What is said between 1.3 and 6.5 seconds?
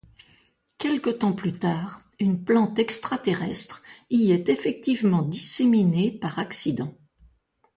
plus tard, une plante extraterrestre y est effectivement disséminée par